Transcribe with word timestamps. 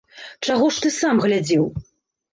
Чаго 0.47 0.69
ж 0.77 0.81
ты 0.85 0.91
сам 0.97 1.21
глядзеў?! 1.27 1.69